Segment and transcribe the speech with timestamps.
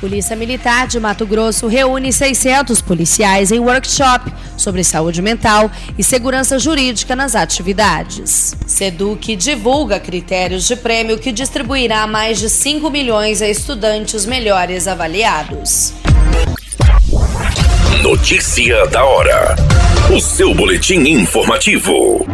[0.00, 6.58] Polícia Militar de Mato Grosso reúne 600 policiais em workshop sobre saúde mental e segurança
[6.58, 8.56] jurídica nas atividades.
[8.66, 15.92] Seduc divulga critérios de prêmio que distribuirá mais de 5 milhões a estudantes melhores avaliados.
[18.02, 19.69] Notícia da hora.
[20.12, 22.26] O seu boletim informativo.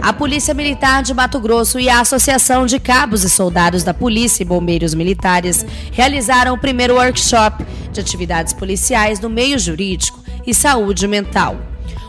[0.00, 4.44] A Polícia Militar de Mato Grosso e a Associação de Cabos e Soldados da Polícia
[4.44, 11.08] e Bombeiros Militares realizaram o primeiro workshop de atividades policiais no meio jurídico e saúde
[11.08, 11.56] mental.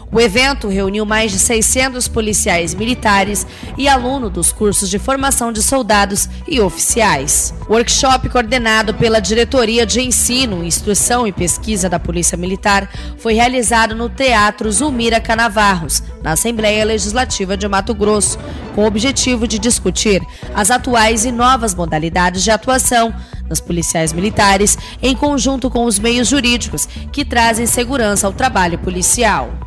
[0.09, 3.45] O evento reuniu mais de 600 policiais militares
[3.77, 7.53] e alunos dos cursos de formação de soldados e oficiais.
[7.69, 14.07] Workshop, coordenado pela Diretoria de Ensino, Instrução e Pesquisa da Polícia Militar, foi realizado no
[14.07, 18.39] Teatro Zulmira Canavarros, na Assembleia Legislativa de Mato Grosso,
[18.73, 20.21] com o objetivo de discutir
[20.55, 23.13] as atuais e novas modalidades de atuação
[23.49, 29.66] das policiais militares, em conjunto com os meios jurídicos que trazem segurança ao trabalho policial.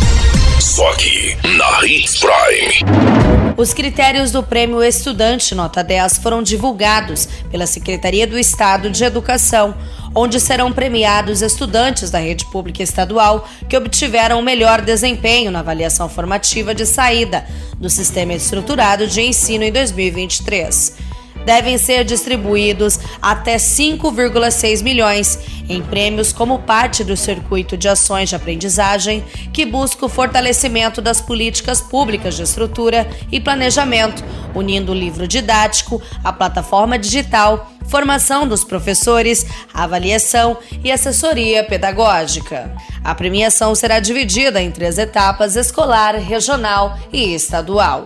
[0.61, 2.91] Só aqui, na Hits Prime.
[3.57, 9.73] Os critérios do Prêmio Estudante Nota 10 foram divulgados pela Secretaria do Estado de Educação,
[10.13, 16.07] onde serão premiados estudantes da rede pública estadual que obtiveram o melhor desempenho na avaliação
[16.07, 17.43] formativa de saída
[17.77, 21.10] do Sistema Estruturado de Ensino em 2023
[21.45, 28.35] devem ser distribuídos até 5,6 milhões em prêmios como parte do circuito de ações de
[28.35, 35.27] aprendizagem que busca o fortalecimento das políticas públicas de estrutura e planejamento, unindo o livro
[35.27, 42.73] didático, a plataforma digital, formação dos professores, avaliação e assessoria pedagógica.
[43.03, 48.05] A premiação será dividida em três etapas: escolar, regional e estadual.